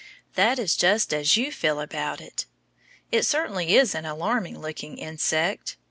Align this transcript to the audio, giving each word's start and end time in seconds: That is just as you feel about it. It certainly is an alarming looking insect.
That 0.33 0.57
is 0.57 0.75
just 0.75 1.13
as 1.13 1.37
you 1.37 1.51
feel 1.51 1.79
about 1.79 2.21
it. 2.21 2.47
It 3.11 3.21
certainly 3.23 3.75
is 3.75 3.93
an 3.93 4.07
alarming 4.07 4.57
looking 4.59 4.97
insect. 4.97 5.77